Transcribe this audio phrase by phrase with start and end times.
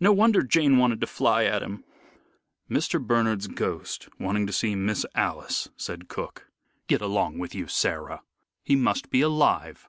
[0.00, 1.84] No wonder Jane wanted to fly at him."
[2.68, 3.00] "Mr.
[3.00, 6.48] Bernard's ghost wanting to see Miss Alice!" said cook.
[6.88, 8.22] "Get along with you, Sarah!
[8.64, 9.88] He must be alive.